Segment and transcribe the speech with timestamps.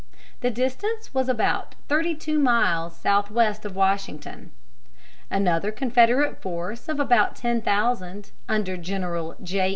[0.39, 4.49] The distance was about thirty two miles southwest of Washington.
[5.29, 9.69] Another Confederate force of about ten thousand, under General J.